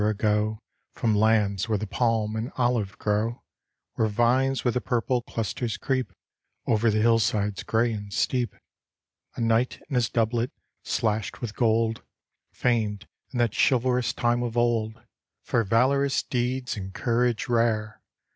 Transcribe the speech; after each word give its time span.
They 0.03 0.13
tell 0.13 0.13
us 0.15 0.19
that 0.23 0.27
many 0.29 0.31
a 0.37 0.39
year 0.39 0.43
ago, 0.49 0.59
From 0.93 1.15
lands 1.15 1.69
where 1.69 1.77
the 1.77 1.85
palm 1.85 2.35
and 2.35 2.51
olive 2.57 2.97
grow, 2.97 3.43
Where 3.93 4.07
vines 4.07 4.65
with 4.65 4.73
their 4.73 4.81
purple 4.81 5.21
clusters 5.21 5.77
creep 5.77 6.11
Over 6.65 6.89
the 6.89 7.03
hillsides 7.03 7.61
gray 7.61 7.93
and 7.93 8.11
steep, 8.11 8.55
A 9.35 9.41
knight 9.41 9.79
in 9.91 9.93
his 9.93 10.09
doublet, 10.09 10.49
slashed 10.81 11.39
with 11.39 11.55
gold, 11.55 12.01
Famed 12.51 13.05
in 13.31 13.37
that 13.37 13.53
chivalrous 13.55 14.11
time 14.11 14.41
of 14.41 14.57
old. 14.57 14.99
For 15.43 15.63
valorous 15.63 16.23
deeds 16.23 16.75
and 16.75 16.91
courage 16.95 17.47
rare. 17.47 18.01